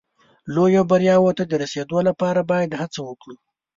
[0.53, 3.35] لویو بریاوو ته د رسېدو لپاره باید هڅه وکړو.